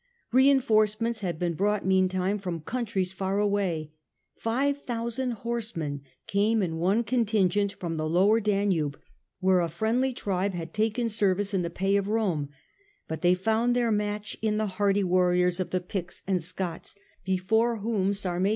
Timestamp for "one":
6.79-7.03